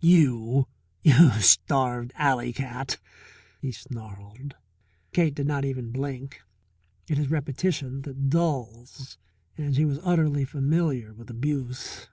You 0.00 0.66
starved 1.38 2.10
alley 2.16 2.52
cat!" 2.52 2.96
he 3.60 3.70
snarled. 3.70 4.56
Cake 5.12 5.36
did 5.36 5.46
not 5.46 5.64
even 5.64 5.92
blink. 5.92 6.42
It 7.06 7.16
is 7.16 7.30
repetition 7.30 8.02
that 8.02 8.28
dulls, 8.28 9.18
and 9.56 9.76
she 9.76 9.84
was 9.84 10.00
utterly 10.02 10.44
familiar 10.44 11.14
with 11.14 11.30
abuse. 11.30 12.08